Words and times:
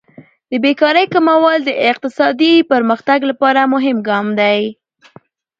د 0.51 0.53
بیکارۍ 0.63 1.05
کمول 1.13 1.57
د 1.65 1.69
اقتصادي 1.91 2.53
پرمختګ 2.71 3.19
لپاره 3.29 3.61
مهم 3.73 3.97
ګام 4.07 4.27
دی. 4.39 4.61